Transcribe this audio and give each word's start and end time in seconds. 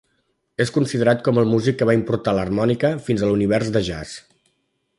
És 0.63 0.71
considerat 0.77 1.19
com 1.27 1.41
el 1.41 1.51
músic 1.51 1.77
que 1.81 1.87
va 1.89 1.95
importar 1.97 2.35
l'harmònica 2.37 2.93
fins 3.09 3.21
a 3.21 3.29
l'univers 3.31 3.71
de 3.77 3.85
jazz. 3.91 4.17